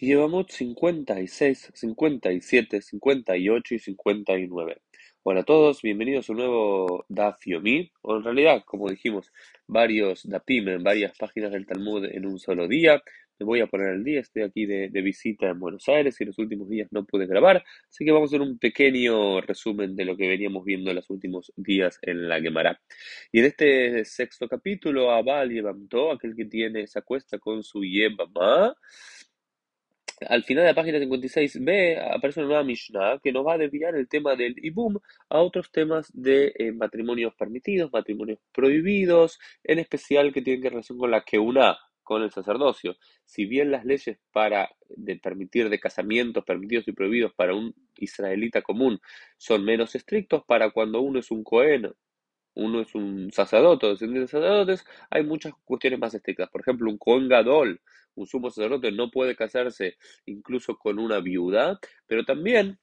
Llevamos 0.00 0.46
56, 0.50 1.72
57, 1.74 2.82
58 2.82 3.74
y 3.74 3.78
59. 3.80 4.76
Hola 5.24 5.40
a 5.40 5.42
todos, 5.42 5.82
bienvenidos 5.82 6.28
a 6.28 6.32
un 6.34 6.38
nuevo 6.38 7.04
Daf 7.08 7.40
Yomi, 7.44 7.90
o 8.02 8.16
en 8.16 8.22
realidad, 8.22 8.62
como 8.64 8.88
dijimos, 8.88 9.32
varios 9.66 10.22
Dapim 10.22 10.68
en 10.68 10.84
varias 10.84 11.18
páginas 11.18 11.50
del 11.50 11.66
Talmud 11.66 12.04
en 12.04 12.26
un 12.26 12.38
solo 12.38 12.68
día. 12.68 13.02
Me 13.40 13.46
voy 13.46 13.60
a 13.60 13.66
poner 13.66 13.88
al 13.88 14.04
día, 14.04 14.20
estoy 14.20 14.42
aquí 14.42 14.66
de, 14.66 14.88
de, 14.88 15.02
visita 15.02 15.48
en 15.48 15.58
Buenos 15.58 15.88
Aires 15.88 16.20
y 16.20 16.24
los 16.24 16.38
últimos 16.38 16.68
días 16.68 16.88
no 16.92 17.04
pude 17.04 17.26
grabar, 17.26 17.64
así 17.88 18.04
que 18.04 18.12
vamos 18.12 18.32
a 18.32 18.36
hacer 18.36 18.40
un 18.40 18.58
pequeño 18.58 19.40
resumen 19.40 19.96
de 19.96 20.04
lo 20.04 20.16
que 20.16 20.28
veníamos 20.28 20.64
viendo 20.64 20.90
en 20.90 20.96
los 20.96 21.10
últimos 21.10 21.52
días 21.56 21.98
en 22.02 22.28
la 22.28 22.40
Gemara. 22.40 22.80
Y 23.32 23.40
en 23.40 23.46
este 23.46 24.04
sexto 24.04 24.48
capítulo, 24.48 25.10
Abal 25.10 25.48
levantó 25.48 26.12
aquel 26.12 26.36
que 26.36 26.44
tiene 26.44 26.82
esa 26.82 27.02
cuesta 27.02 27.38
con 27.40 27.64
su 27.64 27.82
Yebama, 27.82 28.74
al 30.26 30.44
final 30.44 30.64
de 30.64 30.70
la 30.70 30.74
página 30.74 30.98
56b 30.98 32.14
aparece 32.16 32.40
una 32.40 32.48
nueva 32.48 32.64
Mishnah 32.64 33.20
que 33.22 33.32
nos 33.32 33.46
va 33.46 33.54
a 33.54 33.58
desviar 33.58 33.94
el 33.94 34.08
tema 34.08 34.34
del 34.34 34.54
Ibum 34.64 34.98
a 35.28 35.38
otros 35.40 35.70
temas 35.70 36.10
de 36.12 36.52
eh, 36.58 36.72
matrimonios 36.72 37.34
permitidos, 37.34 37.92
matrimonios 37.92 38.38
prohibidos, 38.52 39.38
en 39.62 39.78
especial 39.78 40.32
que 40.32 40.42
tienen 40.42 40.62
que 40.62 40.70
relación 40.70 40.98
con 40.98 41.10
la 41.10 41.24
una 41.40 41.78
con 42.02 42.22
el 42.22 42.30
sacerdocio. 42.30 42.96
Si 43.26 43.44
bien 43.44 43.70
las 43.70 43.84
leyes 43.84 44.18
para 44.32 44.70
de 44.88 45.16
permitir 45.16 45.68
de 45.68 45.78
casamientos 45.78 46.42
permitidos 46.44 46.88
y 46.88 46.92
prohibidos 46.92 47.34
para 47.34 47.54
un 47.54 47.74
israelita 47.96 48.62
común 48.62 48.98
son 49.36 49.64
menos 49.64 49.94
estrictos, 49.94 50.42
para 50.46 50.70
cuando 50.70 51.02
uno 51.02 51.18
es 51.18 51.30
un 51.30 51.44
cohen, 51.44 51.92
uno 52.54 52.80
es 52.80 52.94
un 52.94 53.30
sacerdote 53.30 53.88
descendiente 53.88 54.22
de 54.22 54.28
sacerdotes, 54.28 54.84
hay 55.10 55.22
muchas 55.22 55.52
cuestiones 55.64 56.00
más 56.00 56.14
estrictas. 56.14 56.48
Por 56.50 56.62
ejemplo, 56.62 56.90
un 56.90 56.98
cohen 56.98 57.28
gadol 57.28 57.80
un 58.18 58.26
sumo 58.26 58.50
sacerdote 58.50 58.90
no 58.92 59.10
puede 59.10 59.36
casarse 59.36 59.96
incluso 60.26 60.76
con 60.76 60.98
una 60.98 61.20
viuda, 61.20 61.78
pero 62.06 62.24
también 62.24 62.78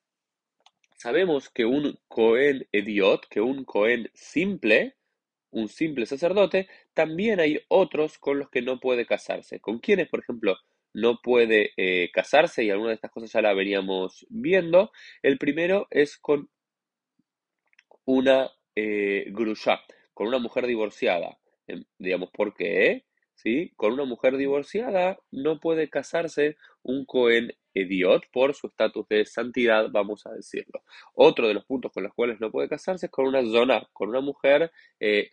sabemos 0.97 1.49
que 1.49 1.65
un 1.65 1.99
Cohen 2.07 2.67
Ediot, 2.71 3.27
que 3.29 3.41
un 3.41 3.65
Cohen 3.65 4.09
simple, 4.13 4.95
un 5.51 5.67
simple 5.67 6.05
sacerdote, 6.05 6.67
también 6.93 7.39
hay 7.39 7.61
otros 7.67 8.17
con 8.17 8.39
los 8.39 8.49
que 8.49 8.61
no 8.61 8.79
puede 8.79 9.05
casarse. 9.05 9.59
¿Con 9.59 9.79
quienes, 9.79 10.09
por 10.09 10.21
ejemplo, 10.21 10.57
no 10.93 11.19
puede 11.21 11.71
eh, 11.77 12.09
casarse? 12.13 12.63
Y 12.63 12.69
alguna 12.69 12.89
de 12.89 12.95
estas 12.95 13.11
cosas 13.11 13.31
ya 13.31 13.41
la 13.41 13.53
veríamos 13.53 14.25
viendo. 14.29 14.91
El 15.21 15.37
primero 15.37 15.87
es 15.91 16.17
con 16.17 16.49
una 18.05 18.49
eh, 18.75 19.31
con 20.13 20.27
una 20.27 20.39
mujer 20.39 20.65
divorciada. 20.65 21.37
Em, 21.67 21.83
digamos, 21.97 22.29
¿por 22.31 22.53
qué? 22.53 23.05
¿Sí? 23.35 23.71
Con 23.75 23.93
una 23.93 24.05
mujer 24.05 24.37
divorciada 24.37 25.17
no 25.31 25.59
puede 25.59 25.89
casarse 25.89 26.57
un 26.83 27.05
Cohen 27.05 27.53
Ediot 27.73 28.23
por 28.31 28.55
su 28.55 28.67
estatus 28.67 29.07
de 29.09 29.25
santidad, 29.25 29.89
vamos 29.91 30.25
a 30.25 30.31
decirlo. 30.31 30.81
Otro 31.13 31.47
de 31.47 31.53
los 31.53 31.65
puntos 31.65 31.91
con 31.91 32.03
los 32.03 32.13
cuales 32.13 32.39
no 32.39 32.51
puede 32.51 32.69
casarse 32.69 33.07
es 33.07 33.11
con 33.11 33.27
una 33.27 33.43
zona, 33.43 33.87
con 33.93 34.09
una 34.09 34.21
mujer 34.21 34.71
eh, 34.99 35.29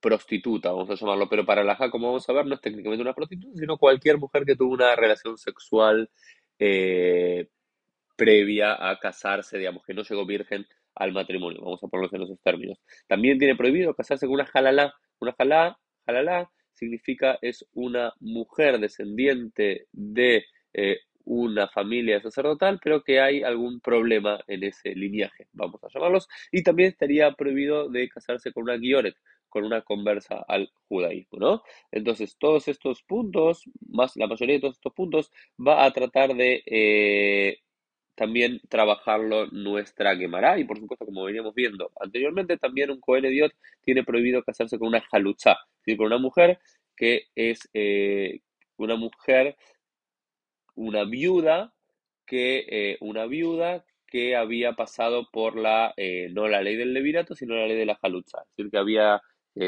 prostituta, 0.00 0.72
vamos 0.72 0.90
a 0.90 0.94
llamarlo, 0.94 1.28
pero 1.28 1.44
para 1.44 1.62
la 1.62 1.76
JA, 1.76 1.90
como 1.90 2.08
vamos 2.08 2.28
a 2.28 2.32
ver, 2.32 2.46
no 2.46 2.54
es 2.54 2.60
técnicamente 2.60 3.02
una 3.02 3.14
prostituta, 3.14 3.56
sino 3.58 3.78
cualquier 3.78 4.18
mujer 4.18 4.44
que 4.44 4.56
tuvo 4.56 4.72
una 4.72 4.96
relación 4.96 5.36
sexual 5.38 6.10
eh, 6.58 7.48
previa 8.16 8.90
a 8.90 8.98
casarse, 8.98 9.58
digamos, 9.58 9.84
que 9.84 9.94
no 9.94 10.02
llegó 10.02 10.26
virgen 10.26 10.66
al 10.94 11.12
matrimonio, 11.12 11.60
vamos 11.62 11.82
a 11.84 11.88
ponerlo 11.88 12.16
en 12.16 12.22
esos 12.24 12.40
términos. 12.40 12.78
También 13.06 13.38
tiene 13.38 13.56
prohibido 13.56 13.94
casarse 13.94 14.26
con 14.26 14.34
una 14.34 14.46
jalala, 14.46 14.94
una 15.20 15.32
jalá 15.32 15.78
Halalá 16.10 16.50
significa 16.72 17.38
es 17.42 17.66
una 17.74 18.12
mujer 18.20 18.78
descendiente 18.78 19.86
de 19.92 20.44
eh, 20.72 20.98
una 21.24 21.68
familia 21.68 22.20
sacerdotal, 22.20 22.80
pero 22.82 23.02
que 23.02 23.20
hay 23.20 23.42
algún 23.42 23.80
problema 23.80 24.40
en 24.46 24.64
ese 24.64 24.94
linaje, 24.94 25.46
vamos 25.52 25.82
a 25.84 25.88
llamarlos. 25.92 26.28
Y 26.50 26.62
también 26.62 26.88
estaría 26.90 27.32
prohibido 27.32 27.88
de 27.88 28.08
casarse 28.08 28.52
con 28.52 28.64
una 28.64 28.76
guioret, 28.76 29.14
con 29.48 29.64
una 29.64 29.82
conversa 29.82 30.44
al 30.48 30.70
judaísmo, 30.88 31.38
¿no? 31.38 31.62
Entonces, 31.92 32.36
todos 32.38 32.68
estos 32.68 33.02
puntos, 33.02 33.64
más 33.88 34.16
la 34.16 34.26
mayoría 34.26 34.56
de 34.56 34.60
todos 34.60 34.76
estos 34.76 34.94
puntos, 34.94 35.30
va 35.58 35.84
a 35.84 35.92
tratar 35.92 36.34
de 36.34 36.62
eh, 36.66 37.58
también 38.20 38.60
trabajarlo 38.68 39.46
nuestra 39.46 40.14
Gemara. 40.14 40.58
Y 40.58 40.64
por 40.64 40.78
supuesto, 40.78 41.06
como 41.06 41.24
veníamos 41.24 41.54
viendo 41.54 41.90
anteriormente, 41.98 42.58
también 42.58 42.90
un 42.90 43.00
Cohen 43.00 43.24
Ediot 43.24 43.50
tiene 43.80 44.04
prohibido 44.04 44.42
casarse 44.42 44.78
con 44.78 44.88
una 44.88 45.00
Jalutza, 45.00 45.52
es 45.52 45.86
decir, 45.86 45.96
con 45.96 46.08
una 46.08 46.18
mujer 46.18 46.58
que 46.94 47.28
es 47.34 47.70
eh, 47.72 48.40
una 48.76 48.96
mujer, 48.96 49.56
una 50.74 51.04
viuda, 51.04 51.72
que 52.26 52.66
eh, 52.68 52.98
una 53.00 53.24
viuda 53.24 53.86
que 54.06 54.36
había 54.36 54.74
pasado 54.74 55.30
por 55.32 55.56
la, 55.56 55.94
eh, 55.96 56.28
no 56.30 56.46
la 56.46 56.60
ley 56.60 56.76
del 56.76 56.92
levirato, 56.92 57.34
sino 57.34 57.54
la 57.54 57.66
ley 57.66 57.78
de 57.78 57.86
la 57.86 57.96
Jalutza, 57.96 58.42
es 58.42 58.48
decir, 58.54 58.70
que 58.70 58.78
había 58.78 59.22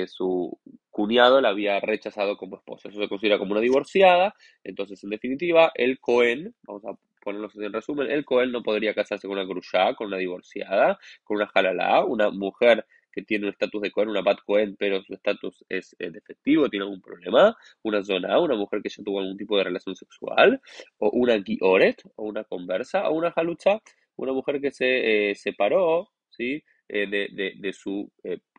su 0.06 0.58
cuñado 0.90 1.40
la 1.40 1.48
había 1.48 1.80
rechazado 1.80 2.36
como 2.36 2.56
esposa. 2.56 2.88
Eso 2.88 3.00
se 3.00 3.08
considera 3.08 3.38
como 3.38 3.52
una 3.52 3.60
divorciada. 3.60 4.34
Entonces, 4.62 5.02
en 5.04 5.10
definitiva, 5.10 5.72
el 5.74 5.98
Cohen, 5.98 6.54
vamos 6.62 6.84
a 6.86 6.96
ponerlo 7.22 7.48
en 7.54 7.72
resumen, 7.72 8.10
el 8.10 8.24
Cohen 8.24 8.52
no 8.52 8.62
podría 8.62 8.94
casarse 8.94 9.26
con 9.26 9.38
una 9.38 9.46
grusha, 9.46 9.94
con 9.94 10.08
una 10.08 10.18
divorciada, 10.18 10.98
con 11.24 11.36
una 11.36 11.46
jalalá, 11.46 12.04
una 12.04 12.30
mujer 12.30 12.84
que 13.12 13.22
tiene 13.22 13.46
un 13.46 13.52
estatus 13.52 13.82
de 13.82 13.90
Cohen, 13.90 14.08
una 14.08 14.22
Bat 14.22 14.40
Cohen, 14.44 14.74
pero 14.78 15.02
su 15.02 15.14
estatus 15.14 15.64
es 15.68 15.94
eh, 15.98 16.10
defectivo, 16.10 16.68
tiene 16.68 16.84
algún 16.84 17.02
problema, 17.02 17.56
una 17.82 18.02
zona, 18.02 18.40
una 18.40 18.56
mujer 18.56 18.80
que 18.82 18.88
ya 18.88 19.04
tuvo 19.04 19.20
algún 19.20 19.36
tipo 19.36 19.56
de 19.58 19.64
relación 19.64 19.94
sexual, 19.94 20.60
o 20.98 21.10
una 21.10 21.40
Gioret, 21.42 22.02
o 22.16 22.24
una 22.24 22.44
conversa, 22.44 23.08
o 23.08 23.14
una 23.14 23.30
jalucha, 23.30 23.80
una 24.16 24.32
mujer 24.32 24.60
que 24.60 24.70
se 24.70 25.30
eh, 25.30 25.34
separó, 25.34 26.10
¿sí? 26.30 26.62
Eh, 26.88 27.06
de, 27.06 27.28
de, 27.32 27.52
de, 27.56 27.72
su 27.72 28.10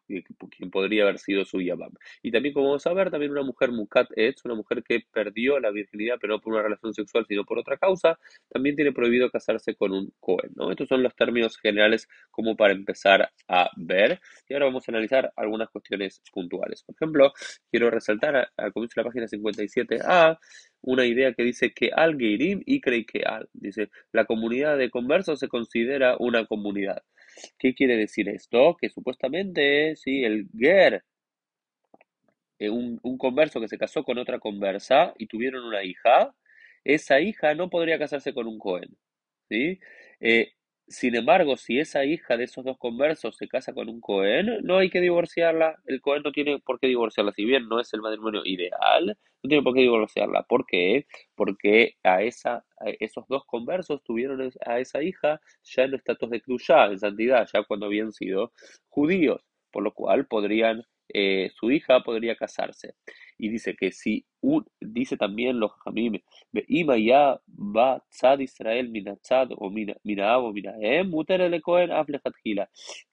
quien 0.05 0.69
podría 0.71 1.03
haber 1.03 1.19
sido 1.19 1.45
su 1.45 1.61
Yabam. 1.61 1.91
Y 2.21 2.31
también, 2.31 2.53
como 2.53 2.67
vamos 2.67 2.85
a 2.87 2.93
ver, 2.93 3.11
también 3.11 3.31
una 3.31 3.43
mujer 3.43 3.71
Mukat 3.71 4.09
Etz, 4.15 4.45
una 4.45 4.55
mujer 4.55 4.83
que 4.83 5.01
perdió 5.11 5.59
la 5.59 5.71
virginidad, 5.71 6.17
pero 6.19 6.35
no 6.35 6.41
por 6.41 6.53
una 6.53 6.63
relación 6.63 6.93
sexual, 6.93 7.25
sino 7.27 7.43
por 7.43 7.59
otra 7.59 7.77
causa, 7.77 8.17
también 8.49 8.75
tiene 8.75 8.91
prohibido 8.91 9.29
casarse 9.29 9.75
con 9.75 9.91
un 9.91 10.13
Cohen. 10.19 10.51
Estos 10.71 10.87
son 10.87 11.03
los 11.03 11.15
términos 11.15 11.57
generales 11.57 12.07
como 12.31 12.55
para 12.55 12.73
empezar 12.73 13.29
a 13.47 13.69
ver. 13.77 14.19
Y 14.47 14.53
ahora 14.53 14.65
vamos 14.67 14.87
a 14.87 14.91
analizar 14.91 15.31
algunas 15.35 15.69
cuestiones 15.69 16.21
puntuales. 16.31 16.83
Por 16.83 16.95
ejemplo, 16.95 17.33
quiero 17.69 17.89
resaltar 17.89 18.51
al 18.57 18.73
comienzo 18.73 18.93
de 18.95 19.03
la 19.03 19.09
página 19.09 19.27
57a 19.27 20.39
una 20.83 21.05
idea 21.05 21.33
que 21.33 21.43
dice 21.43 21.73
que 21.73 21.91
al 21.95 22.17
Geirim 22.17 22.61
y 22.65 22.81
cree 22.81 23.05
que 23.05 23.23
al. 23.23 23.49
Dice, 23.53 23.89
la 24.11 24.25
comunidad 24.25 24.77
de 24.77 24.89
conversos 24.89 25.39
se 25.39 25.47
considera 25.47 26.17
una 26.19 26.45
comunidad. 26.45 27.03
¿Qué 27.57 27.73
quiere 27.73 27.97
decir 27.97 28.29
esto? 28.29 28.77
Que 28.79 28.89
supuestamente, 28.89 29.95
si 29.95 30.23
el 30.23 30.47
Ger, 30.57 31.03
eh, 32.59 32.69
un, 32.69 32.99
un 33.03 33.17
converso 33.17 33.59
que 33.59 33.67
se 33.67 33.77
casó 33.77 34.03
con 34.03 34.17
otra 34.17 34.39
conversa 34.39 35.13
y 35.17 35.27
tuvieron 35.27 35.65
una 35.65 35.83
hija, 35.83 36.35
esa 36.83 37.19
hija 37.19 37.55
no 37.55 37.69
podría 37.69 37.99
casarse 37.99 38.33
con 38.33 38.47
un 38.47 38.57
Cohen. 38.59 38.95
¿sí? 39.49 39.79
Eh, 40.19 40.53
sin 40.87 41.15
embargo, 41.15 41.57
si 41.57 41.79
esa 41.79 42.05
hija 42.05 42.37
de 42.37 42.43
esos 42.45 42.63
dos 42.65 42.77
conversos 42.77 43.37
se 43.37 43.47
casa 43.47 43.73
con 43.73 43.89
un 43.89 44.01
Cohen, 44.01 44.59
no 44.63 44.77
hay 44.77 44.89
que 44.89 45.01
divorciarla. 45.01 45.77
El 45.85 46.01
Cohen 46.01 46.23
no 46.23 46.31
tiene 46.31 46.59
por 46.59 46.79
qué 46.79 46.87
divorciarla. 46.87 47.31
Si 47.33 47.45
bien 47.45 47.67
no 47.67 47.79
es 47.79 47.93
el 47.93 48.01
matrimonio 48.01 48.41
ideal, 48.45 49.17
no 49.43 49.47
tiene 49.47 49.63
por 49.63 49.73
qué 49.73 49.81
divorciarla. 49.81 50.43
¿Por 50.43 50.65
qué? 50.65 51.05
Porque 51.35 51.95
a, 52.03 52.21
esa, 52.23 52.65
esos 52.99 53.25
dos 53.27 53.45
conversos 53.45 54.03
tuvieron 54.03 54.51
a 54.65 54.79
esa 54.79 55.01
hija 55.03 55.41
ya 55.63 55.83
en 55.83 55.95
estatus 55.95 56.29
de 56.29 56.41
cruzá, 56.41 56.85
en 56.85 56.99
santidad, 56.99 57.47
ya 57.51 57.63
cuando 57.63 57.85
habían 57.87 58.11
sido 58.11 58.51
judíos. 58.89 59.41
Por 59.71 59.83
lo 59.83 59.93
cual 59.93 60.27
podrían, 60.27 60.83
eh, 61.09 61.51
su 61.55 61.71
hija 61.71 62.01
podría 62.03 62.35
casarse. 62.35 62.95
Y 63.37 63.49
dice 63.49 63.75
que 63.75 63.91
si 63.91 64.25
un, 64.41 64.65
dice 64.79 65.17
también 65.17 65.59
los 65.59 65.71
jamim, 65.83 66.19
Ima 66.67 66.97
ya 66.97 67.39
va 67.47 68.03
tzad 68.09 68.39
Israel 68.39 68.89
minatzad 68.89 69.51
o 69.51 69.67
o 69.67 69.71
minaem, 69.71 71.09
muter 71.09 71.61
Cohen. 71.61 71.89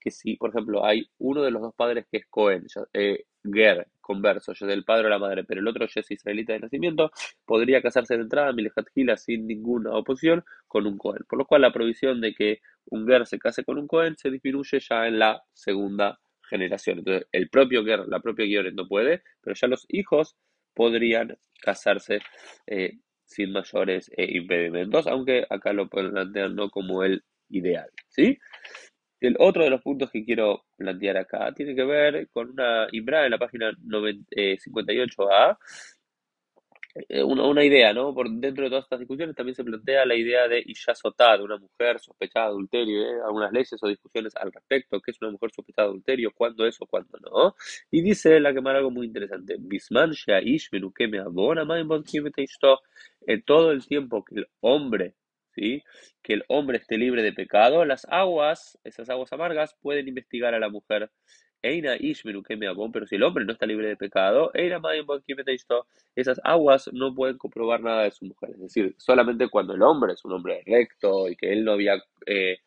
Que 0.01 0.11
si, 0.11 0.37
por 0.37 0.51
ejemplo, 0.51 0.85
hay 0.85 1.07
uno 1.19 1.43
de 1.43 1.51
los 1.51 1.63
dos 1.63 1.75
padres 1.75 2.07
que 2.11 2.19
es 2.19 2.27
Cohen, 2.29 2.67
eh, 2.93 3.25
Ger, 3.43 3.89
converso, 4.01 4.53
ya 4.53 4.67
del 4.67 4.85
padre 4.85 5.07
o 5.07 5.11
la 5.11 5.19
madre, 5.19 5.45
pero 5.45 5.61
el 5.61 5.69
otro 5.69 5.87
ya 5.87 6.01
es 6.01 6.11
israelita 6.11 6.53
de 6.53 6.61
nacimiento, 6.61 7.11
podría 7.47 7.81
casarse 7.81 8.17
de 8.17 8.23
entrada, 8.23 8.53
gila 8.95 9.17
sin 9.17 9.47
ninguna 9.47 9.93
oposición, 9.97 10.45
con 10.67 10.87
un 10.87 10.99
Cohen. 10.99 11.25
Por 11.29 11.39
lo 11.39 11.47
cual 11.47 11.63
la 11.63 11.73
provisión 11.73 12.21
de 12.21 12.35
que 12.35 12.61
un 12.87 13.07
Ger 13.07 13.27
se 13.27 13.39
case 13.39 13.65
con 13.65 13.79
un 13.79 13.87
Cohen 13.87 14.17
se 14.17 14.31
disminuye 14.31 14.79
ya 14.81 15.07
en 15.07 15.19
la 15.19 15.43
segunda 15.53 16.21
generación. 16.51 16.99
Entonces, 16.99 17.29
el 17.33 17.49
propio 17.49 17.85
Ger, 17.85 18.01
la 18.09 18.21
propia 18.21 18.47
Ger 18.47 18.75
no 18.75 18.87
puede, 18.89 19.23
pero 19.41 19.55
ya 19.55 19.69
los 19.69 19.87
hijos 19.89 20.37
podrían 20.75 21.39
casarse 21.63 22.21
eh, 22.67 22.99
sin 23.25 23.53
mayores 23.53 24.11
eh, 24.17 24.27
impedimentos, 24.37 25.07
aunque 25.07 25.47
acá 25.49 25.73
lo 25.73 25.89
plantean 25.89 26.55
no 26.55 26.71
como 26.71 27.05
el 27.05 27.23
ideal, 27.49 27.89
¿sí? 28.09 28.39
El 29.21 29.37
otro 29.39 29.65
de 29.65 29.71
los 29.71 29.83
puntos 29.83 30.11
que 30.11 30.25
quiero 30.25 30.65
plantear 30.77 31.19
acá 31.19 31.53
tiene 31.55 31.75
que 31.75 31.85
ver 31.85 32.29
con 32.31 32.51
una 32.51 32.89
Imbra 32.91 33.25
en 33.25 33.33
la 33.33 33.39
página 33.39 33.71
58a, 33.73 35.53
eh, 35.53 35.57
una, 37.25 37.47
una 37.47 37.65
idea, 37.65 37.93
¿no? 37.93 38.13
Por 38.15 38.31
dentro 38.31 38.65
de 38.65 38.71
todas 38.71 38.85
estas 38.85 38.99
discusiones 38.99 39.37
también 39.37 39.55
se 39.55 39.65
plantea 39.65 40.05
la 40.05 40.15
idea 40.15 40.49
de 40.49 40.63
Isha 40.65 40.93
una 41.41 41.57
mujer 41.57 42.01
sospechada 42.01 42.47
de 42.47 42.51
adulterio, 42.51 43.03
¿eh? 43.03 43.21
Algunas 43.25 43.53
leyes 43.53 43.77
o 43.81 43.89
discusiones 43.89 44.35
al 44.37 44.53
respecto, 44.53 45.01
qué 45.01 45.11
es 45.13 45.23
una 45.23 45.31
mujer 45.31 45.51
sospechada 45.55 45.89
de 45.89 45.91
adulterio, 45.91 46.33
cuándo 46.35 46.67
es 46.67 46.81
o 46.81 46.87
cuándo 46.87 47.19
no. 47.19 47.55
Y 47.91 48.03
dice 48.03 48.41
la 48.41 48.53
Gemara 48.53 48.79
algo 48.79 48.91
muy 48.91 49.07
interesante, 49.07 49.57
Bisman 49.59 50.13
Shaish 50.13 50.71
en 53.27 53.43
todo 53.43 53.73
el 53.73 53.87
tiempo 53.87 54.25
que 54.25 54.37
el 54.37 54.47
hombre, 54.61 55.15
¿sí? 55.55 55.83
Que 56.23 56.35
el 56.35 56.45
hombre 56.49 56.79
esté 56.79 56.99
libre 56.99 57.23
de 57.23 57.33
pecado, 57.33 57.85
las 57.85 58.07
aguas, 58.11 58.79
esas 58.85 59.09
aguas 59.11 59.33
amargas, 59.33 59.77
pueden 59.81 60.09
investigar 60.09 60.55
a 60.55 60.59
la 60.59 60.69
mujer 60.69 61.11
Eina 61.63 61.97
pero 62.93 63.07
si 63.07 63.17
el 63.17 63.23
hombre 63.23 63.45
no 63.45 63.53
está 63.53 63.67
libre 63.67 63.89
de 63.89 63.97
pecado, 63.97 64.51
Eina 64.55 64.81
esas 66.17 66.41
aguas 66.45 66.91
no 66.93 67.15
pueden 67.15 67.39
comprobar 67.39 67.83
nada 67.83 68.05
de 68.05 68.11
su 68.11 68.25
mujer. 68.25 68.51
Es 68.51 68.61
decir, 68.61 68.95
solamente 68.99 69.49
cuando 69.49 69.75
el 69.75 69.83
hombre 69.83 70.15
es 70.15 70.25
un 70.25 70.33
hombre 70.33 70.63
recto 70.67 71.29
y 71.29 71.37
que 71.37 71.53
él 71.53 71.65
no 71.65 71.73
había 71.73 72.03
eh, 72.27 72.59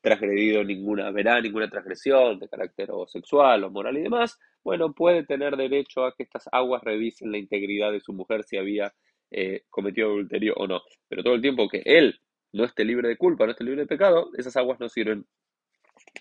transgredido 0.00 0.62
ninguna, 0.62 1.10
verá 1.10 1.40
ninguna 1.40 1.68
transgresión 1.68 2.38
de 2.38 2.48
carácter 2.48 2.90
sexual 3.08 3.64
o 3.64 3.70
moral 3.70 3.96
y 3.98 4.02
demás, 4.02 4.38
bueno, 4.62 4.92
puede 4.92 5.24
tener 5.24 5.56
derecho 5.56 6.04
a 6.04 6.14
que 6.14 6.22
estas 6.22 6.48
aguas 6.52 6.82
revisen 6.82 7.32
la 7.32 7.38
integridad 7.38 7.92
de 7.92 8.00
su 8.00 8.12
mujer 8.12 8.44
si 8.44 8.56
había 8.56 8.92
eh, 9.30 9.64
cometido 9.70 10.08
adulterio 10.08 10.54
o 10.56 10.66
no. 10.66 10.82
Pero 11.08 11.22
todo 11.22 11.34
el 11.34 11.40
tiempo 11.40 11.68
que 11.68 11.82
él 11.84 12.20
no 12.52 12.64
esté 12.64 12.84
libre 12.84 13.08
de 13.08 13.16
culpa, 13.16 13.44
no 13.44 13.52
esté 13.52 13.64
libre 13.64 13.82
de 13.82 13.86
pecado, 13.86 14.30
esas 14.36 14.56
aguas 14.56 14.78
no 14.80 14.88
sirven 14.88 15.26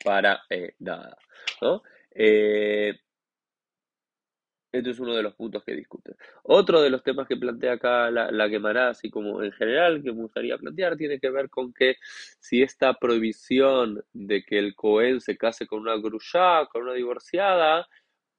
para 0.04 0.42
eh, 0.50 0.74
nada. 0.80 1.18
¿no? 1.62 1.82
Eh, 2.16 2.96
este 4.72 4.90
es 4.90 5.00
uno 5.00 5.16
de 5.16 5.24
los 5.24 5.36
puntos 5.36 5.64
que 5.64 5.74
discute. 5.74 6.16
Otro 6.44 6.82
de 6.82 6.90
los 6.90 7.02
temas 7.02 7.28
que 7.28 7.38
plantea 7.38 7.74
acá 7.74 8.12
la, 8.12 8.30
la 8.32 8.50
quemará, 8.50 8.90
así 8.90 9.10
como 9.10 9.42
en 9.42 9.54
general, 9.54 10.04
que 10.04 10.12
me 10.12 10.22
gustaría 10.22 10.58
plantear, 10.58 10.98
tiene 10.98 11.20
que 11.20 11.30
ver 11.30 11.50
con 11.50 11.74
que 11.74 11.96
si 12.40 12.62
esta 12.62 12.94
prohibición 12.96 14.04
de 14.14 14.44
que 14.44 14.60
el 14.60 14.76
Cohen 14.76 15.22
se 15.22 15.38
case 15.38 15.66
con 15.66 15.80
una 15.82 15.96
gruyá, 15.96 16.66
con 16.66 16.84
una 16.84 16.94
divorciada, 16.94 17.88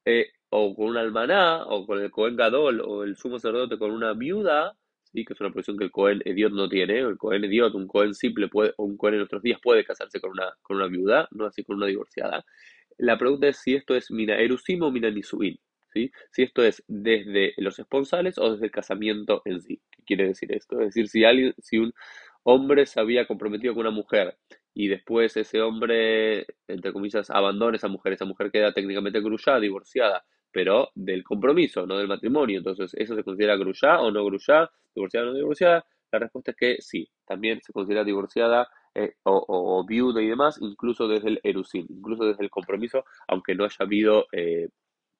eh, 0.05 0.29
o 0.51 0.75
con 0.77 0.89
un 0.89 0.97
almaná, 0.99 1.65
o 1.67 1.87
con 1.87 2.01
el 2.03 2.11
Cohen 2.11 2.37
Gadol, 2.37 2.83
o 2.83 3.05
el 3.05 3.17
sumo 3.17 3.39
sacerdote 3.39 3.79
con 3.79 3.91
una 3.93 4.13
viuda, 4.15 4.77
¿sí? 5.05 5.25
que 5.25 5.35
es 5.35 5.41
una 5.41 5.51
prohibición 5.51 5.79
que 5.79 5.85
el 5.85 5.91
Cohen 5.91 6.23
Ediot 6.25 6.53
no 6.53 6.69
tiene, 6.69 7.01
el 7.01 7.19
Cohen 7.19 7.45
Ediot, 7.45 7.75
un 7.75 7.87
Cohen 7.89 8.15
simple, 8.15 8.49
puede, 8.49 8.75
o 8.77 8.85
un 8.85 8.97
Cohen 8.99 9.15
en 9.15 9.21
nuestros 9.21 9.43
días 9.43 9.61
puede 9.63 9.85
casarse 9.85 10.21
con 10.21 10.33
una, 10.33 10.55
con 10.63 10.77
una 10.77 10.87
viuda, 10.89 11.29
no 11.33 11.47
así 11.47 11.65
con 11.65 11.77
una 11.77 11.87
divorciada. 11.87 12.45
La 12.99 13.19
pregunta 13.19 13.49
es 13.49 13.59
si 13.59 13.75
esto 13.75 13.95
es 13.95 14.11
mina 14.11 14.39
erusim 14.39 14.83
o 14.83 14.91
mina 14.91 15.11
nisuin. 15.11 15.59
¿sí? 15.93 16.13
Si 16.31 16.43
esto 16.43 16.63
es 16.63 16.83
desde 16.89 17.55
los 17.59 17.79
esponsales 17.79 18.39
o 18.39 18.53
desde 18.53 18.67
el 18.67 18.73
casamiento 18.73 19.43
en 19.45 19.61
sí. 19.61 19.81
¿Qué 19.91 20.03
quiere 20.05 20.29
decir 20.29 20.53
esto? 20.53 20.81
Es 20.81 20.89
decir, 20.89 21.09
si, 21.09 21.25
alguien, 21.25 21.55
si 21.59 21.79
un 21.79 21.93
hombre 22.43 22.87
se 22.87 23.01
había 23.01 23.27
comprometido 23.27 23.75
con 23.75 23.83
una 23.83 23.91
mujer 23.91 24.37
y 24.75 24.89
después 24.89 25.37
ese 25.37 25.61
hombre, 25.63 26.47
entre 26.69 26.93
comillas, 26.93 27.31
abandona 27.31 27.75
a 27.75 27.77
esa 27.77 27.89
mujer, 27.89 28.13
esa 28.13 28.25
mujer 28.25 28.51
queda 28.51 28.73
técnicamente 28.73 29.21
grullada, 29.21 29.59
divorciada, 29.59 30.25
pero 30.53 30.91
del 30.95 31.25
compromiso, 31.25 31.87
no 31.87 31.99
del 31.99 32.09
matrimonio. 32.09 32.59
Entonces, 32.59 32.95
¿eso 32.95 33.15
se 33.15 33.25
considera 33.25 33.57
grullada 33.57 34.01
o 34.01 34.11
no 34.11 34.25
grullada? 34.25 34.71
¿Divorciada 34.95 35.27
o 35.27 35.31
no 35.31 35.37
divorciada? 35.37 35.87
La 36.13 36.19
respuesta 36.19 36.53
es 36.53 36.57
que 36.57 36.77
sí, 36.81 37.09
también 37.27 37.61
se 37.63 37.73
considera 37.73 38.05
divorciada 38.05 38.69
eh, 38.99 39.13
o, 39.25 39.85
viuda 39.87 40.23
y 40.23 40.29
demás, 40.29 40.57
incluso 40.59 41.07
desde 41.07 41.29
el 41.29 41.41
erusin, 41.43 41.87
incluso 41.91 42.25
desde 42.25 42.43
el 42.43 42.49
compromiso, 42.49 43.05
aunque 43.29 43.55
no 43.55 43.65
haya 43.65 43.77
habido 43.81 44.25
eh, 44.33 44.71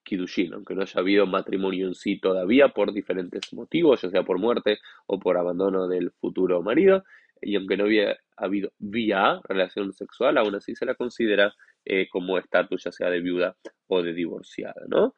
kidushin, 0.03 0.55
aunque 0.55 0.75
no 0.75 0.81
haya 0.81 0.99
habido 0.99 1.27
matrimonio 1.27 1.89
en 1.89 1.95
sí 1.95 2.19
todavía 2.19 2.71
por 2.71 2.95
diferentes 2.95 3.53
motivos, 3.53 4.01
ya 4.01 4.09
sea 4.09 4.23
por 4.23 4.39
muerte 4.39 4.79
o 5.05 5.19
por 5.19 5.37
abandono 5.37 5.89
del 5.89 6.11
futuro 6.13 6.63
marido, 6.63 7.05
y 7.43 7.57
aunque 7.57 7.77
no 7.77 7.85
había 7.85 8.17
habido 8.39 8.73
vía 8.79 9.43
relación 9.47 9.93
sexual, 9.93 10.39
aún 10.39 10.55
así 10.55 10.75
se 10.75 10.87
la 10.87 10.95
considera 10.95 11.53
eh, 11.85 12.09
como 12.09 12.39
estatus 12.39 12.83
ya 12.83 12.93
sea 12.93 13.11
de 13.11 13.21
viuda 13.21 13.57
o 13.89 14.03
de 14.03 14.15
divorciada, 14.15 14.87
¿no? 14.89 15.15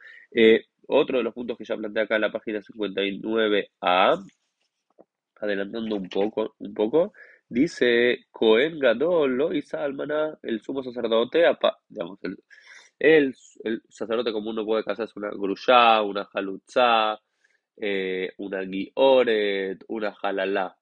otro 0.89 1.19
de 1.19 1.25
los 1.25 1.35
puntos 1.35 1.57
que 1.57 1.65
ya 1.65 1.77
plantea 1.77 2.05
acá 2.05 2.17
en 2.17 2.23
la 2.23 2.33
página 2.33 2.61
59a, 2.61 4.25
adelantando 5.37 5.97
un 5.97 6.09
poco, 6.09 6.57
un 6.59 6.75
poco 6.75 7.13
Dice 7.51 8.27
Cohen 8.31 8.79
Gadol, 8.79 9.37
lo 9.37 9.51
Almaná, 9.73 10.39
el 10.43 10.61
sumo 10.61 10.83
sacerdote, 10.83 11.45
digamos, 11.89 12.19
el, 12.23 12.37
el, 12.99 13.35
sacerdote 13.89 14.33
común 14.33 14.57
no 14.57 14.67
puede 14.67 14.85
casarse 14.85 15.15
una 15.17 15.31
grushá, 15.31 16.03
una 16.03 16.27
jalutza, 16.27 17.19
eh, 17.77 18.33
una 18.37 18.63
guioret, 18.65 19.83
una 19.89 20.15
jalalá. 20.15 20.77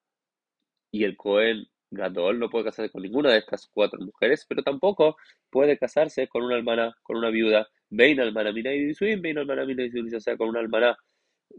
Y 0.90 1.04
el 1.04 1.16
Cohen 1.16 1.68
Gadol 1.90 2.40
no 2.40 2.50
puede 2.50 2.64
casarse 2.64 2.90
con 2.90 3.02
ninguna 3.02 3.30
de 3.30 3.38
estas 3.38 3.68
cuatro 3.72 4.00
mujeres, 4.00 4.44
pero 4.48 4.62
tampoco 4.64 5.16
puede 5.50 5.78
casarse 5.78 6.26
con 6.26 6.42
una 6.42 6.56
almana, 6.56 6.96
con 7.02 7.16
una 7.16 7.30
viuda. 7.30 7.68
Vein 7.90 8.20
almana 8.20 8.50
mina 8.52 8.72
y 8.74 8.92
vein 9.20 9.38
almana 9.38 9.64
mina 9.64 9.84
y 9.84 10.10
ya 10.10 10.18
sea 10.18 10.36
con 10.36 10.48
una 10.48 10.60
almana, 10.60 10.96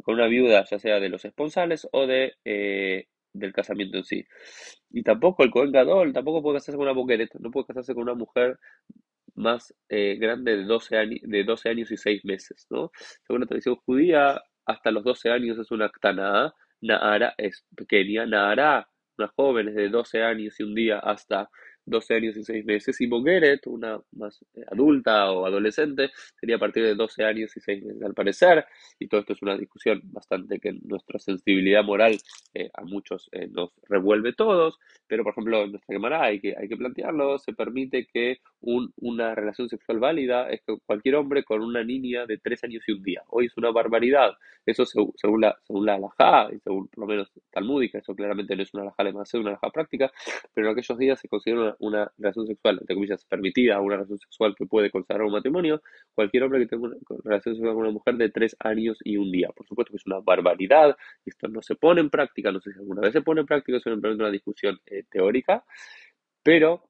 con 0.03 0.15
una 0.15 0.27
viuda, 0.27 0.65
ya 0.69 0.79
sea 0.79 0.99
de 0.99 1.07
los 1.09 1.23
esponsales 1.23 1.87
o 1.93 2.05
de 2.07 2.33
eh, 2.43 3.07
del 3.39 3.53
casamiento 3.53 3.97
en 3.97 4.03
sí. 4.03 4.25
Y 4.91 5.03
tampoco 5.03 5.43
el 5.43 5.51
Cohen 5.51 5.71
Gadol, 5.71 6.13
tampoco 6.13 6.41
puede 6.41 6.57
casarse 6.57 6.77
con 6.77 6.87
una 6.87 6.93
mujer, 6.93 7.29
no 7.39 7.51
puede 7.51 7.67
casarse 7.67 7.93
con 7.93 8.03
una 8.03 8.15
mujer 8.15 8.59
más 9.35 9.73
eh, 9.89 10.17
grande 10.19 10.57
de 10.57 10.63
12, 10.63 10.97
años, 10.97 11.19
de 11.23 11.43
12 11.43 11.69
años 11.69 11.91
y 11.91 11.97
6 11.97 12.25
meses, 12.25 12.67
¿no? 12.69 12.91
Según 13.25 13.41
la 13.41 13.47
tradición 13.47 13.75
judía, 13.85 14.41
hasta 14.65 14.91
los 14.91 15.03
12 15.03 15.29
años 15.29 15.57
es 15.57 15.71
una 15.71 15.85
actaná, 15.85 16.53
Naara 16.81 17.33
es 17.37 17.65
pequeña, 17.75 18.25
Naara, 18.25 18.89
una 19.17 19.27
joven 19.35 19.69
es 19.69 19.75
de 19.75 19.89
12 19.89 20.23
años 20.23 20.59
y 20.59 20.63
un 20.63 20.75
día 20.75 20.99
hasta 20.99 21.49
12 21.87 22.13
años 22.15 22.37
y 22.37 22.43
6 22.43 22.65
meses, 22.65 23.01
y 23.01 23.07
Bogeret, 23.07 23.65
una 23.67 23.99
más 24.11 24.43
eh, 24.53 24.63
adulta 24.71 25.31
o 25.31 25.45
adolescente, 25.45 26.11
sería 26.39 26.57
a 26.57 26.59
partir 26.59 26.83
de 26.83 26.95
12 26.95 27.23
años 27.23 27.55
y 27.55 27.59
6 27.59 27.83
meses, 27.83 28.03
al 28.03 28.13
parecer, 28.13 28.65
y 28.99 29.07
todo 29.07 29.21
esto 29.21 29.33
es 29.33 29.41
una 29.41 29.57
discusión 29.57 30.01
bastante 30.03 30.59
que 30.59 30.73
nuestra 30.83 31.17
sensibilidad 31.19 31.83
moral 31.83 32.17
eh, 32.53 32.69
a 32.73 32.83
muchos 32.83 33.29
eh, 33.31 33.47
nos 33.47 33.71
revuelve 33.87 34.33
todos, 34.33 34.79
pero 35.07 35.23
por 35.23 35.31
ejemplo 35.31 35.63
en 35.63 35.71
nuestra 35.71 35.95
cámara 35.95 36.23
hay 36.23 36.39
que, 36.39 36.55
hay 36.57 36.67
que 36.67 36.77
plantearlo, 36.77 37.39
se 37.39 37.53
permite 37.53 38.05
que 38.05 38.39
un, 38.61 38.93
una 38.97 39.33
relación 39.33 39.69
sexual 39.69 39.99
válida 39.99 40.49
es 40.49 40.61
que 40.61 40.77
cualquier 40.85 41.15
hombre 41.15 41.43
con 41.43 41.61
una 41.61 41.83
niña 41.83 42.25
de 42.25 42.37
3 42.37 42.65
años 42.65 42.83
y 42.87 42.91
un 42.91 43.03
día, 43.03 43.23
hoy 43.27 43.45
es 43.45 43.57
una 43.57 43.71
barbaridad, 43.71 44.33
eso 44.65 44.85
según, 44.85 45.41
la, 45.41 45.57
según 45.63 45.85
la 45.85 45.97
y 46.53 46.59
según 46.59 46.87
por 46.87 46.99
lo 46.99 47.07
menos 47.07 47.31
talmúdica, 47.51 47.99
eso 47.99 48.15
claramente 48.15 48.55
no 48.55 48.63
es 48.63 48.73
una 48.73 48.83
alajá 48.83 49.23
es 49.23 49.33
una 49.35 49.51
alajá 49.51 49.69
práctica, 49.69 50.11
pero 50.53 50.67
en 50.67 50.73
aquellos 50.73 50.97
días 50.97 51.19
se 51.19 51.27
considera 51.27 51.61
una 51.61 51.76
una 51.79 52.11
relación 52.17 52.47
sexual, 52.47 52.77
entre 52.79 52.95
comillas, 52.95 53.25
permitida, 53.25 53.79
una 53.81 53.95
relación 53.95 54.19
sexual 54.19 54.55
que 54.55 54.65
puede 54.65 54.91
consagrar 54.91 55.25
un 55.25 55.33
matrimonio, 55.33 55.81
cualquier 56.13 56.43
hombre 56.43 56.59
que 56.59 56.67
tenga 56.67 56.87
una 56.87 56.97
relación 57.23 57.55
sexual 57.55 57.73
con 57.73 57.83
una 57.83 57.91
mujer 57.91 58.15
de 58.17 58.29
tres 58.29 58.55
años 58.59 58.97
y 59.03 59.17
un 59.17 59.31
día. 59.31 59.49
Por 59.55 59.67
supuesto 59.67 59.91
que 59.91 59.97
es 59.97 60.05
una 60.05 60.19
barbaridad, 60.19 60.97
esto 61.25 61.47
no 61.47 61.61
se 61.61 61.75
pone 61.75 62.01
en 62.01 62.09
práctica, 62.09 62.51
no 62.51 62.59
sé 62.59 62.71
si 62.73 62.79
alguna 62.79 63.01
vez 63.01 63.13
se 63.13 63.21
pone 63.21 63.41
en 63.41 63.47
práctica, 63.47 63.77
es 63.77 63.83
simplemente 63.83 64.23
una 64.23 64.31
discusión 64.31 64.79
eh, 64.85 65.03
teórica, 65.09 65.63
pero 66.43 66.89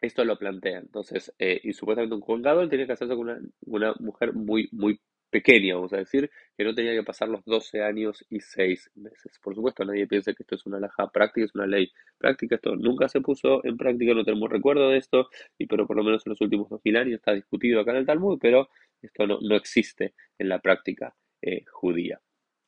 esto 0.00 0.24
lo 0.24 0.38
plantea. 0.38 0.78
Entonces, 0.78 1.32
eh, 1.38 1.60
y 1.62 1.72
supuestamente 1.72 2.14
un 2.14 2.20
juzgado 2.22 2.62
él 2.62 2.70
tenía 2.70 2.86
que 2.86 2.92
hacerse 2.92 3.14
con 3.14 3.28
una, 3.28 3.40
una 3.66 3.94
mujer 4.00 4.32
muy, 4.34 4.68
muy 4.72 5.00
pequeña, 5.30 5.76
vamos 5.76 5.92
a 5.92 5.98
decir, 5.98 6.30
que 6.56 6.64
no 6.64 6.74
tenía 6.74 6.92
que 6.92 7.02
pasar 7.02 7.28
los 7.28 7.44
12 7.44 7.82
años 7.82 8.24
y 8.28 8.40
6 8.40 8.90
meses. 8.96 9.38
Por 9.42 9.54
supuesto, 9.54 9.84
nadie 9.84 10.06
piensa 10.06 10.32
que 10.34 10.42
esto 10.42 10.56
es 10.56 10.66
una 10.66 10.80
laja 10.80 11.10
práctica, 11.10 11.46
es 11.46 11.54
una 11.54 11.66
ley 11.66 11.90
práctica, 12.18 12.56
esto 12.56 12.76
nunca 12.76 13.08
se 13.08 13.20
puso 13.20 13.64
en 13.64 13.76
práctica, 13.76 14.14
no 14.14 14.24
tenemos 14.24 14.50
recuerdo 14.50 14.90
de 14.90 14.98
esto, 14.98 15.28
y 15.58 15.66
pero 15.66 15.86
por 15.86 15.96
lo 15.96 16.04
menos 16.04 16.26
en 16.26 16.30
los 16.30 16.40
últimos 16.40 16.68
2000 16.68 16.96
años 16.96 17.14
está 17.14 17.32
discutido 17.32 17.80
acá 17.80 17.92
en 17.92 17.98
el 17.98 18.06
Talmud, 18.06 18.38
pero 18.40 18.68
esto 19.00 19.26
no, 19.26 19.38
no 19.40 19.56
existe 19.56 20.14
en 20.38 20.48
la 20.48 20.58
práctica 20.58 21.14
eh, 21.42 21.64
judía. 21.70 22.20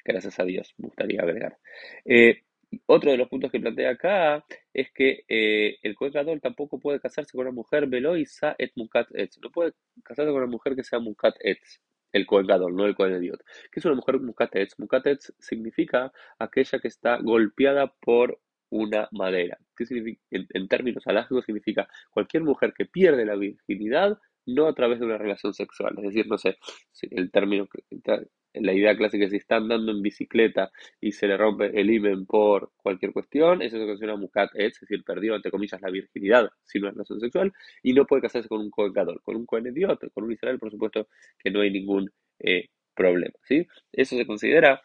Gracias 0.04 0.40
a 0.40 0.44
Dios, 0.44 0.74
me 0.78 0.88
gustaría 0.88 1.20
agregar. 1.20 1.58
Eh, 2.04 2.42
otro 2.86 3.10
de 3.10 3.18
los 3.18 3.28
puntos 3.28 3.50
que 3.50 3.60
plantea 3.60 3.90
acá 3.90 4.44
es 4.72 4.90
que 4.92 5.24
eh, 5.28 5.78
el 5.82 5.94
Kohen 5.94 6.40
tampoco 6.40 6.78
puede 6.80 7.00
casarse 7.00 7.32
con 7.32 7.42
una 7.42 7.54
mujer 7.54 7.86
veloisa 7.86 8.54
et 8.58 8.72
mukat 8.76 9.08
etz. 9.14 9.38
No 9.42 9.50
puede 9.50 9.74
casarse 10.02 10.30
con 10.30 10.42
una 10.42 10.50
mujer 10.50 10.74
que 10.74 10.82
sea 10.82 10.98
mukat 10.98 11.36
etz 11.40 11.80
el 12.12 12.26
Kohen 12.26 12.46
no 12.46 12.86
el 12.86 12.94
Kohen 12.94 13.22
Idiot. 13.22 13.42
¿Qué 13.70 13.80
es 13.80 13.84
una 13.84 13.94
mujer 13.94 14.20
Mukatets? 14.20 14.78
Mukatets 14.78 15.34
significa 15.38 16.12
aquella 16.38 16.78
que 16.78 16.88
está 16.88 17.18
golpeada 17.18 17.92
por 18.00 18.40
una 18.70 19.08
madera. 19.12 19.58
¿Qué 19.76 19.86
significa? 19.86 20.22
En, 20.30 20.68
términos 20.68 21.06
alágicos 21.06 21.44
significa 21.44 21.88
cualquier 22.10 22.42
mujer 22.42 22.72
que 22.76 22.86
pierde 22.86 23.24
la 23.24 23.36
virginidad 23.36 24.18
no 24.46 24.66
a 24.66 24.74
través 24.74 24.98
de 24.98 25.06
una 25.06 25.18
relación 25.18 25.54
sexual. 25.54 25.94
Es 25.98 26.04
decir, 26.04 26.26
no 26.26 26.38
sé, 26.38 26.56
el 27.10 27.30
término, 27.30 27.68
la 28.54 28.72
idea 28.72 28.96
clásica 28.96 29.24
es 29.24 29.30
si 29.30 29.38
está 29.38 29.56
andando 29.56 29.92
en 29.92 30.02
bicicleta 30.02 30.70
y 31.00 31.12
se 31.12 31.26
le 31.26 31.36
rompe 31.36 31.78
el 31.78 31.90
imen 31.90 32.26
por 32.26 32.70
cualquier 32.76 33.12
cuestión, 33.12 33.62
eso 33.62 33.78
se 33.78 33.86
considera 33.86 34.16
mukat 34.16 34.50
es 34.54 34.78
decir, 34.78 35.02
perdió, 35.04 35.34
entre 35.34 35.50
comillas, 35.50 35.80
la 35.80 35.90
virginidad 35.90 36.50
sin 36.64 36.82
una 36.82 36.92
relación 36.92 37.20
sexual, 37.20 37.52
y 37.82 37.92
no 37.92 38.06
puede 38.06 38.22
casarse 38.22 38.48
con 38.48 38.60
un 38.60 38.70
Kohen 38.70 38.92
Con 39.22 39.36
un 39.36 39.46
Kohen 39.46 39.74
con 40.14 40.24
un 40.24 40.32
Israel, 40.32 40.58
por 40.58 40.70
supuesto 40.70 41.08
que 41.38 41.50
no 41.50 41.60
hay 41.60 41.70
ningún 41.70 42.10
eh, 42.40 42.68
problema, 42.94 43.34
¿sí? 43.44 43.66
Eso 43.92 44.16
se 44.16 44.26
considera 44.26 44.80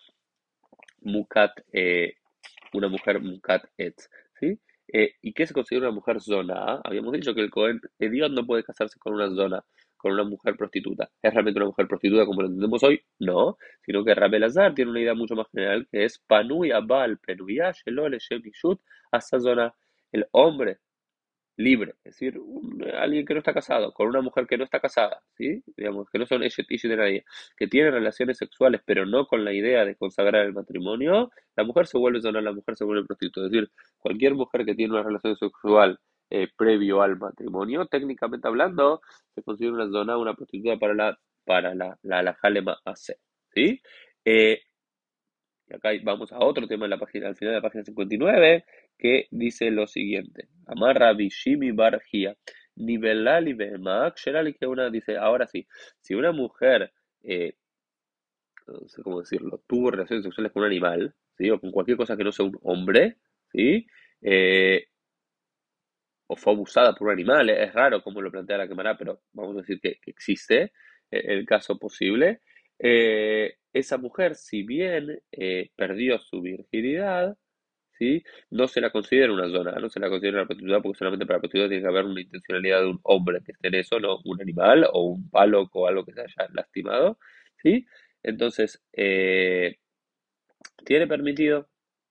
mukat, 1.01 1.51
eh, 1.73 2.15
una 2.73 2.87
mujer 2.87 3.21
mukat 3.21 3.65
etz, 3.77 4.09
¿sí? 4.39 4.59
Eh, 4.93 5.15
¿Y 5.21 5.33
qué 5.33 5.45
se 5.45 5.53
considera 5.53 5.87
una 5.87 5.95
mujer 5.95 6.21
zona? 6.21 6.79
Habíamos 6.83 7.11
dicho 7.13 7.33
que 7.33 7.41
el 7.41 7.49
Cohen 7.49 7.81
Dios 7.99 8.31
no 8.31 8.45
puede 8.45 8.63
casarse 8.63 8.97
con 8.99 9.13
una 9.13 9.29
zona, 9.29 9.63
con 10.07 10.13
una 10.13 10.23
mujer 10.23 10.55
prostituta. 10.55 11.09
¿Es 11.21 11.33
realmente 11.33 11.59
una 11.59 11.67
mujer 11.67 11.87
prostituta 11.87 12.25
como 12.25 12.41
lo 12.41 12.47
entendemos 12.47 12.81
hoy? 12.83 13.01
No, 13.19 13.57
sino 13.85 14.03
que 14.05 14.15
Rabel 14.15 14.43
Azar 14.43 14.73
tiene 14.73 14.91
una 14.91 15.01
idea 15.01 15.13
mucho 15.13 15.35
más 15.35 15.47
general 15.51 15.87
que 15.91 16.05
es 16.05 16.19
Panui 16.19 16.71
Abal 16.71 17.17
Penuya 17.19 17.71
Shelole 17.71 18.19
Shemishut 18.19 18.79
hasta 19.11 19.39
zona. 19.39 19.73
El 20.11 20.25
hombre 20.31 20.79
libre, 21.57 21.95
es 22.03 22.13
decir, 22.13 22.39
alguien 22.97 23.25
que 23.25 23.33
no 23.33 23.39
está 23.39 23.53
casado, 23.53 23.91
con 23.91 24.07
una 24.07 24.21
mujer 24.21 24.47
que 24.47 24.57
no 24.57 24.63
está 24.63 24.79
casada, 24.79 25.23
¿sí? 25.35 25.63
Digamos, 25.75 26.07
que 26.09 26.19
no 26.19 26.25
son 26.25 26.41
de 26.41 26.95
nadie, 26.95 27.25
que 27.57 27.67
tiene 27.67 27.91
relaciones 27.91 28.37
sexuales, 28.37 28.81
pero 28.85 29.05
no 29.05 29.25
con 29.25 29.43
la 29.43 29.53
idea 29.53 29.83
de 29.83 29.95
consagrar 29.95 30.45
el 30.45 30.53
matrimonio, 30.53 31.31
la 31.55 31.63
mujer 31.63 31.87
se 31.87 31.97
vuelve 31.97 32.21
zona, 32.21 32.41
la 32.41 32.53
mujer 32.53 32.77
se 32.77 32.85
vuelve 32.85 33.05
prostituta. 33.05 33.47
Es 33.47 33.51
decir, 33.51 33.71
cualquier 33.97 34.35
mujer 34.35 34.65
que 34.65 34.75
tiene 34.75 34.93
una 34.93 35.03
relación 35.03 35.35
sexual 35.35 35.99
eh, 36.29 36.47
previo 36.57 37.01
al 37.01 37.17
matrimonio, 37.17 37.85
técnicamente 37.87 38.47
hablando, 38.47 39.01
se 39.33 39.43
considera 39.43 39.75
una 39.75 39.89
zona, 39.89 40.17
una 40.17 40.33
prostituta 40.35 40.77
para 40.77 40.93
la, 40.93 41.19
para 41.45 41.75
la, 41.75 41.97
la, 42.03 42.23
la 42.23 42.33
jalema 42.35 42.77
AC, 42.85 43.17
¿sí? 43.53 43.81
Eh, 44.25 44.61
y 45.69 45.75
acá 45.75 45.89
vamos 46.03 46.31
a 46.31 46.39
otro 46.39 46.67
tema 46.67 46.85
en 46.85 46.91
la 46.91 46.97
página, 46.97 47.27
al 47.27 47.35
final 47.35 47.53
de 47.53 47.57
la 47.57 47.61
página 47.61 47.83
59, 47.83 48.65
que 48.97 49.27
dice 49.31 49.69
lo 49.71 49.87
siguiente. 49.87 50.47
Amarra 50.65 51.13
Bishimi 51.13 51.71
Barjia. 51.71 52.35
Nivelali 52.77 53.57
que 54.59 54.67
una 54.67 54.89
dice, 54.89 55.17
ahora 55.17 55.47
sí, 55.47 55.67
si 55.99 56.13
una 56.13 56.31
mujer, 56.31 56.93
eh, 57.23 57.55
no 58.67 58.87
sé 58.87 59.01
cómo 59.01 59.19
decirlo, 59.19 59.63
tuvo 59.67 59.91
relaciones 59.91 60.23
sexuales 60.23 60.51
con 60.51 60.61
un 60.61 60.67
animal, 60.67 61.15
¿sí? 61.37 61.49
o 61.49 61.59
con 61.59 61.71
cualquier 61.71 61.97
cosa 61.97 62.15
que 62.15 62.23
no 62.23 62.31
sea 62.31 62.45
un 62.45 62.59
hombre, 62.61 63.17
¿sí? 63.51 63.87
O 66.27 66.35
fue 66.35 66.53
abusada 66.53 66.93
por 66.93 67.07
un 67.07 67.13
animal, 67.13 67.49
es 67.49 67.73
raro 67.73 68.03
como 68.03 68.21
lo 68.21 68.31
plantea 68.31 68.57
la 68.57 68.67
quemará, 68.67 68.97
pero 68.97 69.21
vamos 69.33 69.55
a 69.57 69.61
decir 69.61 69.79
que, 69.81 69.99
existe 70.05 70.73
eh, 71.11 71.23
el 71.25 71.45
caso 71.45 71.77
posible. 71.77 72.41
esa 73.73 73.97
mujer, 73.97 74.35
si 74.35 74.63
bien 74.63 75.19
perdió 75.75 76.19
su 76.19 76.41
virginidad, 76.41 77.37
¿sí? 77.97 78.23
No 78.49 78.67
se 78.67 78.81
la 78.81 78.91
considera 78.91 79.31
una 79.33 79.49
zona, 79.49 79.71
no 79.73 79.89
se 79.89 79.99
la 79.99 80.09
considera 80.09 80.39
una 80.39 80.47
prostituta 80.47 80.81
porque 80.81 80.97
solamente 80.97 81.25
para 81.25 81.39
prostituta 81.39 81.69
tiene 81.69 81.83
que 81.83 81.89
haber 81.89 82.05
una 82.05 82.21
intencionalidad 82.21 82.81
de 82.81 82.87
un 82.87 82.99
hombre 83.03 83.41
que 83.43 83.51
esté 83.53 83.67
en 83.69 83.75
eso, 83.75 83.99
no 83.99 84.19
un 84.25 84.41
animal 84.41 84.87
o 84.91 85.03
un 85.03 85.29
palo 85.29 85.69
o 85.71 85.87
algo 85.87 86.05
que 86.05 86.13
se 86.13 86.21
haya 86.21 86.47
lastimado, 86.53 87.19
¿sí? 87.61 87.85
Entonces, 88.23 88.83
eh, 88.93 89.77
tiene 90.85 91.07
permitido 91.07 91.69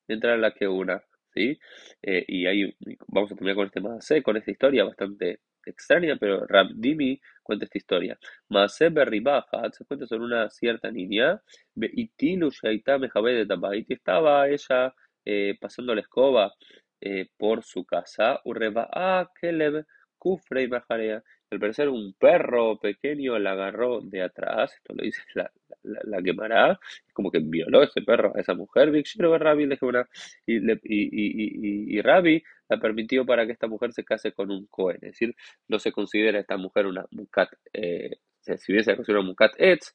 entrar 0.09 0.35
a 0.35 0.39
la 0.39 0.53
que 0.53 0.69
una, 0.69 1.03
Eh, 1.37 2.25
y 2.29 2.47
ahí 2.47 2.75
vamos 3.09 3.31
a 3.33 3.35
terminar 3.35 3.57
con 3.57 3.67
este 3.67 3.81
más 3.81 4.09
con 4.25 4.37
esta 4.37 4.51
historia 4.51 4.85
bastante 4.85 5.41
extraña, 5.65 6.17
pero 6.19 6.47
Rabdimi 6.47 7.21
cuenta 7.43 7.65
esta 7.65 7.79
historia. 7.79 8.19
Maase 8.49 8.89
Berribaja 8.89 9.71
se 9.73 9.85
cuenta 9.85 10.07
sobre 10.07 10.25
una 10.25 10.49
cierta 10.51 10.91
niña, 10.91 11.41
y 11.75 12.09
Tilu 12.09 12.51
Shaita 12.51 12.99
de 12.99 13.47
Tabaiti, 13.47 13.95
estaba 13.95 14.49
ella 14.49 14.95
eh, 15.25 15.57
pasando 15.61 15.95
la 15.95 16.01
escoba 16.01 16.55
eh, 17.01 17.29
por 17.37 17.63
su 17.63 17.85
casa, 17.85 18.41
Urreba, 18.45 19.31
Keleb, 19.41 19.85
Kufre 20.19 20.63
y. 20.69 21.23
Al 21.51 21.61
parecer 21.61 21.89
un 21.89 22.13
perro 22.15 22.79
pequeño 22.79 23.39
la 23.39 23.53
agarró 23.53 24.01
de 24.01 24.23
atrás, 24.23 24.75
esto 24.75 24.95
lo 24.95 25.05
dice 25.05 25.23
la, 25.35 25.51
la, 25.83 26.21
quemará, 26.21 26.79
como 27.13 27.31
que 27.31 27.39
violó 27.39 27.85
ese 27.85 28.03
perro 28.03 28.33
a 28.35 28.41
esa 28.41 28.55
mujer, 28.55 28.91
y, 28.95 28.99
y, 28.99 30.73
y, 30.85 31.97
y, 31.97 32.01
Rabbi 32.03 32.43
la 32.69 32.79
permitió 32.79 33.25
para 33.25 33.47
que 33.47 33.53
esta 33.53 33.69
mujer 33.69 33.93
se 33.93 34.05
case 34.05 34.33
con 34.33 34.51
un 34.51 34.67
Cohen, 34.67 34.99
es 35.03 35.13
decir, 35.13 35.37
no 35.69 35.79
se 35.79 35.93
considera 35.93 36.41
esta 36.41 36.57
mujer 36.57 36.87
una 36.87 37.07
mukat, 37.13 37.51
eh, 37.73 38.17
si 38.41 38.73
bien 38.73 38.85
se 38.85 38.91
la 38.91 38.97
considera 38.97 39.21
una 39.21 39.29
mukat 39.29 39.53
etz, 39.59 39.95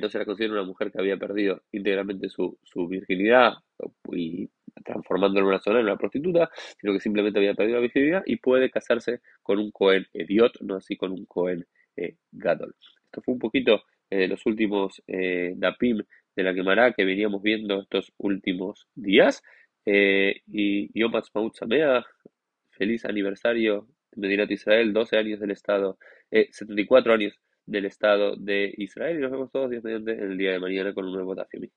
no 0.00 0.08
se 0.08 0.18
la 0.18 0.24
considera 0.24 0.54
una 0.54 0.64
mujer 0.64 0.92
que 0.92 1.00
había 1.00 1.16
perdido 1.16 1.62
íntegramente 1.72 2.28
su, 2.28 2.56
su 2.62 2.86
virginidad 2.86 3.54
y 4.12 4.48
transformando 4.82 5.40
en 5.40 5.46
una 5.46 5.60
zona 5.60 5.80
en 5.80 5.86
una 5.86 5.96
prostituta, 5.96 6.50
sino 6.80 6.92
que 6.92 7.00
simplemente 7.00 7.38
había 7.38 7.54
perdido 7.54 7.76
la 7.76 7.82
virginidad 7.82 8.22
y 8.26 8.36
puede 8.36 8.70
casarse 8.70 9.20
con 9.42 9.58
un 9.58 9.70
Cohen 9.70 10.06
idiot, 10.12 10.60
no 10.60 10.76
así 10.76 10.96
con 10.96 11.12
un 11.12 11.24
Cohen 11.26 11.64
eh, 11.96 12.16
Gadol. 12.32 12.74
Esto 13.04 13.22
fue 13.22 13.34
un 13.34 13.40
poquito 13.40 13.82
eh, 14.10 14.26
los 14.26 14.44
últimos 14.46 15.02
eh, 15.06 15.52
Dapim 15.56 15.98
de 16.36 16.42
la 16.42 16.54
quemará 16.54 16.92
que 16.92 17.04
veníamos 17.04 17.42
viendo 17.42 17.80
estos 17.80 18.12
últimos 18.18 18.88
días. 18.94 19.42
Y 19.86 20.98
Yom 20.98 21.14
Ha'atzmaut 21.14 21.54
feliz 22.70 23.04
aniversario 23.04 23.86
de 24.12 24.46
Israel, 24.48 24.92
12 24.94 25.18
años 25.18 25.40
del 25.40 25.50
Estado, 25.50 25.98
74 26.30 27.12
años 27.12 27.38
del 27.66 27.84
Estado 27.84 28.34
de 28.36 28.72
Israel. 28.78 29.18
Y 29.18 29.20
nos 29.20 29.30
vemos 29.30 29.52
todos 29.52 29.70
días 29.70 29.84
mediante 29.84 30.12
el 30.12 30.38
día 30.38 30.52
de 30.52 30.58
mañana 30.58 30.94
con 30.94 31.04
un 31.04 31.12
nuevo 31.12 31.34
Dapim. 31.34 31.68